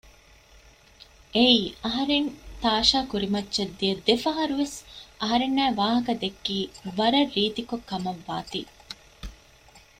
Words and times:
އެއީ 1.33 1.59
އަހަރެން 1.83 2.29
ތާޝާ 2.63 2.99
ކުރިމައްޗައް 3.11 3.73
ދިޔަ 3.79 3.95
ދެފަހަރުވެސް 4.07 4.77
އަހަރެންނާއި 5.21 5.73
ވާހަކަ 5.79 6.13
ދެއްކީ 6.21 6.57
ވަރަށް 6.97 7.31
ރީތިކޮށް 7.35 7.87
ކަމައްވާތީ 7.89 8.61